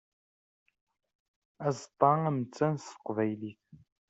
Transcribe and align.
Aẓeṭṭa 1.67 2.09
amettan 2.27 2.73
s 2.77 2.85
teqbaylit. 2.91 3.63